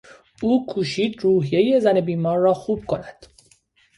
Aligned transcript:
او 0.43 0.65
کوشید 0.65 1.19
روحیهی 1.19 1.79
زن 1.79 2.01
بیمار 2.01 2.37
را 2.37 2.53
خوب 2.53 2.85
کند. 2.85 3.25